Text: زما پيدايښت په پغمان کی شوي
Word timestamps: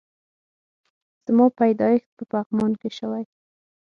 زما 1.25 1.45
پيدايښت 1.59 2.09
په 2.17 2.23
پغمان 2.31 2.71
کی 2.81 2.89
شوي 2.97 3.23